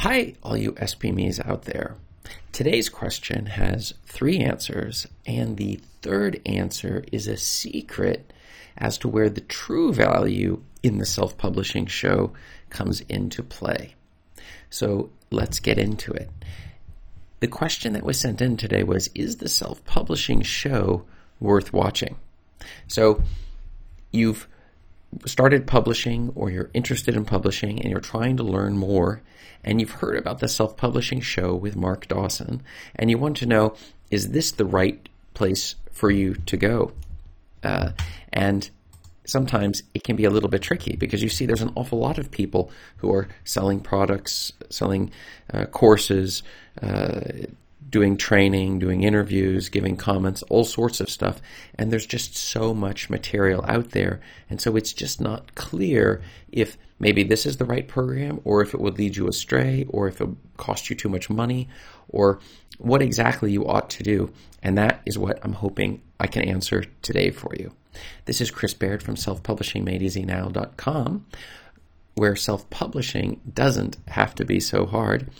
[0.00, 1.96] Hi, all you SPMEs out there.
[2.52, 8.30] Today's question has three answers, and the third answer is a secret
[8.76, 12.34] as to where the true value in the self publishing show
[12.68, 13.94] comes into play.
[14.68, 16.30] So let's get into it.
[17.40, 21.04] The question that was sent in today was Is the self publishing show
[21.40, 22.16] worth watching?
[22.86, 23.22] So
[24.12, 24.46] you've
[25.24, 29.22] started publishing or you're interested in publishing and you're trying to learn more
[29.64, 32.62] and you've heard about the self publishing show with Mark Dawson
[32.94, 33.74] and you want to know
[34.10, 36.92] is this the right place for you to go?
[37.62, 37.90] Uh,
[38.32, 38.70] and
[39.24, 42.18] sometimes it can be a little bit tricky because you see there's an awful lot
[42.18, 45.10] of people who are selling products, selling
[45.52, 46.42] uh, courses,
[46.82, 47.20] uh,
[47.88, 51.42] doing training, doing interviews, giving comments, all sorts of stuff.
[51.76, 54.20] And there's just so much material out there.
[54.50, 58.74] And so it's just not clear if maybe this is the right program or if
[58.74, 61.68] it would lead you astray or if it cost you too much money
[62.08, 62.40] or
[62.78, 64.32] what exactly you ought to do.
[64.62, 67.72] And that is what I'm hoping I can answer today for you.
[68.24, 71.26] This is Chris Baird from selfpublishingmadeeasynow.com
[72.14, 75.30] where self-publishing doesn't have to be so hard.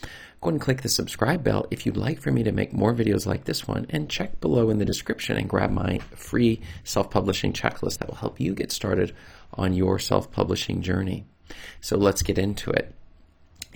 [0.46, 3.26] Go and click the subscribe bell if you'd like for me to make more videos
[3.26, 7.52] like this one, and check below in the description and grab my free self publishing
[7.52, 9.12] checklist that will help you get started
[9.54, 11.24] on your self publishing journey.
[11.80, 12.94] So let's get into it.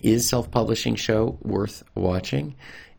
[0.00, 2.54] Is self publishing show worth watching?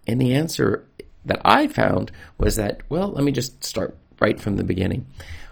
[0.06, 0.86] And the answer
[1.24, 5.06] that I found was that, well, let me just start right from the beginning.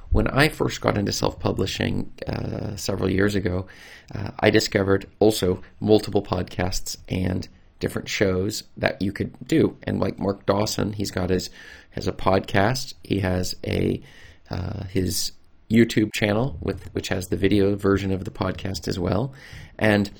[0.10, 3.68] When I first got into self publishing uh, several years ago,
[4.14, 7.48] uh, I discovered also multiple podcasts and
[7.80, 9.78] different shows that you could do.
[9.84, 11.50] And like Mark Dawson, he's got his
[11.92, 12.94] has a podcast.
[13.04, 14.02] He has a
[14.50, 15.32] uh, his
[15.70, 19.34] YouTube channel with which has the video version of the podcast as well.
[19.78, 20.12] And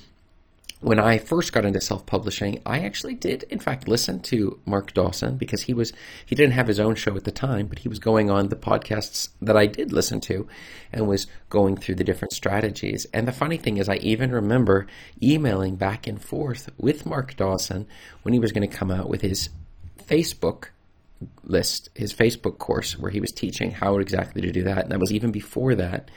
[0.80, 5.36] when I first got into self-publishing, I actually did, in fact, listen to Mark Dawson
[5.36, 5.92] because he was
[6.24, 8.56] he didn't have his own show at the time, but he was going on the
[8.56, 10.48] podcasts that I did listen to,
[10.90, 13.06] and was going through the different strategies.
[13.12, 14.86] And the funny thing is, I even remember
[15.22, 17.86] emailing back and forth with Mark Dawson
[18.22, 19.50] when he was going to come out with his
[19.98, 20.68] Facebook
[21.42, 24.84] list, his Facebook course, where he was teaching how exactly to do that.
[24.84, 26.10] And that was even before that.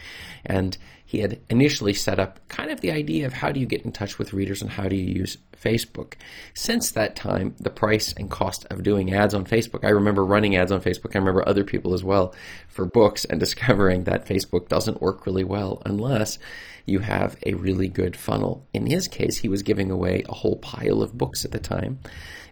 [0.46, 3.84] And he had initially set up kind of the idea of how do you get
[3.84, 6.14] in touch with readers and how do you use Facebook.
[6.54, 10.56] Since that time, the price and cost of doing ads on Facebook, I remember running
[10.56, 11.16] ads on Facebook.
[11.16, 12.34] I remember other people as well
[12.68, 16.40] for books and discovering that Facebook doesn't work really well unless
[16.86, 18.68] you have a really good funnel.
[18.74, 22.00] In his case, he was giving away a whole pile of books at the time.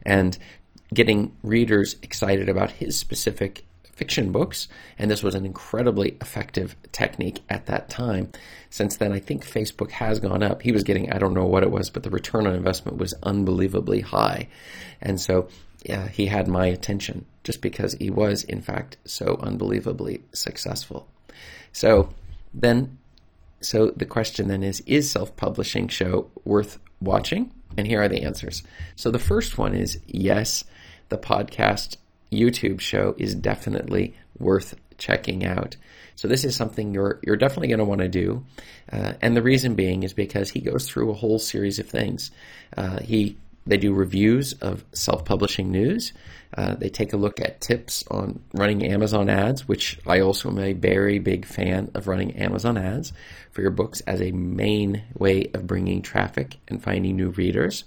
[0.03, 0.37] And
[0.93, 7.41] getting readers excited about his specific fiction books, and this was an incredibly effective technique
[7.49, 8.31] at that time.
[8.69, 10.63] Since then, I think Facebook has gone up.
[10.63, 13.13] He was getting, I don't know what it was, but the return on investment was
[13.21, 14.47] unbelievably high.
[15.01, 15.47] And so
[15.83, 21.07] yeah, he had my attention just because he was, in fact, so unbelievably successful.
[21.71, 22.13] So
[22.53, 22.97] then,
[23.61, 27.51] so the question then is, is self-publishing show worth watching?
[27.77, 28.63] And here are the answers.
[28.95, 30.63] So the first one is yes
[31.11, 31.97] the podcast
[32.31, 35.75] YouTube show is definitely worth checking out.
[36.15, 38.45] So this is something you're you're definitely going to want to do,
[38.91, 42.31] uh, and the reason being is because he goes through a whole series of things.
[42.75, 46.13] Uh, he they do reviews of self-publishing news.
[46.57, 50.59] Uh, they take a look at tips on running Amazon ads, which I also am
[50.59, 53.13] a very big fan of running Amazon ads
[53.51, 57.83] for your books as a main way of bringing traffic and finding new readers.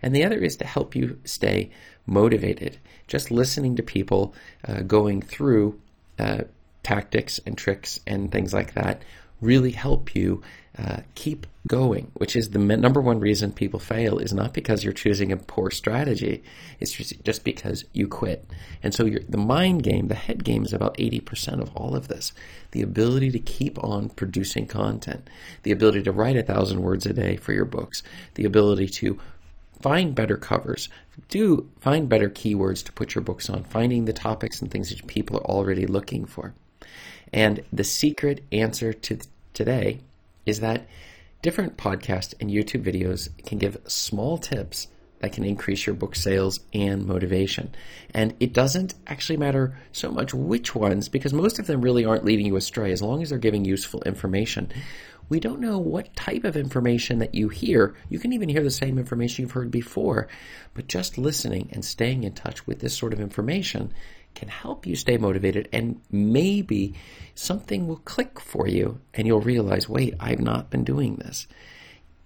[0.00, 1.70] And the other is to help you stay
[2.06, 2.78] motivated.
[3.06, 4.34] Just listening to people
[4.66, 5.80] uh, going through
[6.18, 6.44] uh,
[6.82, 9.02] tactics and tricks and things like that
[9.40, 10.42] really help you
[10.78, 14.92] uh, keep going, which is the number one reason people fail is not because you're
[14.92, 16.42] choosing a poor strategy.
[16.80, 18.48] It's just, because you quit.
[18.82, 22.32] And so the mind game, the head game is about 80% of all of this.
[22.72, 25.28] The ability to keep on producing content,
[25.62, 28.02] the ability to write a thousand words a day for your books,
[28.34, 29.18] the ability to
[29.80, 30.88] find better covers,
[31.28, 35.06] do find better keywords to put your books on, finding the topics and things that
[35.06, 36.54] people are already looking for.
[37.32, 39.18] And the secret answer to
[39.56, 40.00] today
[40.44, 40.86] is that
[41.42, 44.86] different podcast and YouTube videos can give small tips
[45.20, 47.74] that can increase your book sales and motivation.
[48.12, 52.24] And it doesn't actually matter so much which ones, because most of them really aren't
[52.24, 54.70] leading you astray as long as they're giving useful information.
[55.28, 57.96] We don't know what type of information that you hear.
[58.10, 60.28] You can even hear the same information you've heard before,
[60.74, 63.92] but just listening and staying in touch with this sort of information
[64.36, 66.94] can help you stay motivated and maybe
[67.34, 71.48] something will click for you and you'll realize, wait, I've not been doing this.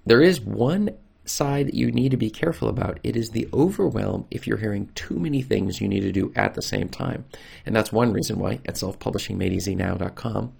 [0.04, 0.90] There is one
[1.24, 2.98] side that you need to be careful about.
[3.02, 6.54] It is the overwhelm if you're hearing too many things you need to do at
[6.54, 7.24] the same time.
[7.64, 10.52] And that's one reason why at selfpublishingmadeeasynow.com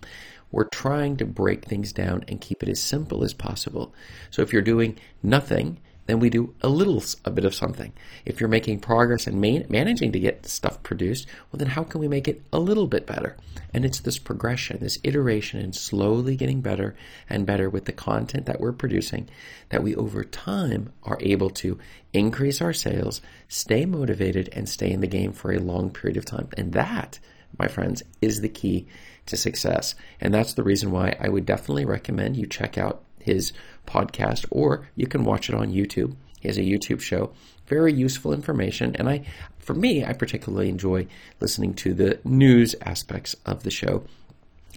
[0.53, 3.95] we're trying to break things down and keep it as simple as possible.
[4.31, 5.79] So if you're doing nothing,
[6.11, 7.93] then we do a little a bit of something.
[8.25, 12.01] If you're making progress and man- managing to get stuff produced, well, then how can
[12.01, 13.37] we make it a little bit better?
[13.73, 16.97] And it's this progression, this iteration, and slowly getting better
[17.29, 19.29] and better with the content that we're producing
[19.69, 21.79] that we over time are able to
[22.13, 26.25] increase our sales, stay motivated, and stay in the game for a long period of
[26.25, 26.49] time.
[26.57, 27.21] And that,
[27.57, 28.89] my friends, is the key
[29.27, 29.95] to success.
[30.21, 33.53] And that's the reason why I would definitely recommend you check out his
[33.87, 36.15] podcast, or you can watch it on YouTube.
[36.41, 37.33] He has a YouTube show.
[37.67, 38.97] Very useful information.
[38.97, 39.25] And I,
[39.59, 41.07] for me, I particularly enjoy
[41.39, 44.05] listening to the news aspects of the show.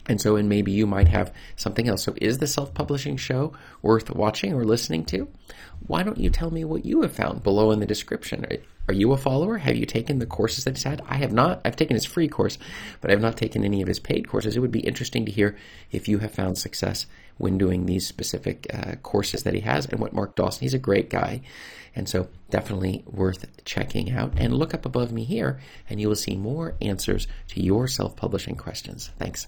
[0.08, 2.04] And so, and maybe you might have something else.
[2.04, 5.30] So, is the self publishing show worth watching or listening to?
[5.88, 8.46] Why don't you tell me what you have found below in the description?
[8.88, 9.58] Are you a follower?
[9.58, 11.02] Have you taken the courses that he's had?
[11.08, 11.62] I have not.
[11.64, 12.58] I've taken his free course,
[13.00, 14.58] but I have not taken any of his paid courses.
[14.58, 15.56] It would be interesting to hear
[15.92, 17.06] if you have found success
[17.38, 20.80] when doing these specific uh, courses that he has and what Mark Dawson, he's a
[20.80, 21.42] great guy.
[21.96, 24.34] And so definitely worth checking out.
[24.38, 25.60] And look up above me here
[25.90, 29.12] and you will see more answers to your self publishing questions.
[29.18, 29.48] Thanks.